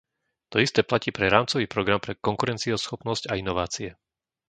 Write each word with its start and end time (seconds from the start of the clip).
To 0.51 0.57
isté 0.65 0.81
platí 0.89 1.09
pre 1.17 1.27
rámcový 1.35 1.65
program 1.73 1.99
pre 2.03 2.13
konkurencieschopnosť 2.27 3.23
a 3.31 3.37
inovácie. 3.43 3.89